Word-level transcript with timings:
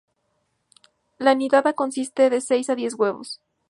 La 1.19 1.35
nidada 1.35 1.73
consiste 1.73 2.31
de 2.31 2.41
seis 2.41 2.71
a 2.71 2.75
diez 2.81 2.95
huevos. 2.95 3.39